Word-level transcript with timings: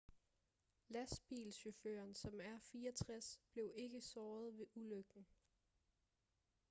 lastbilchaufføren 0.89 2.15
som 2.15 2.39
er 2.41 2.59
64 2.59 3.39
blev 3.53 3.71
ikke 3.75 4.01
såret 4.01 4.57
ved 4.57 4.65
ulykken 4.75 5.27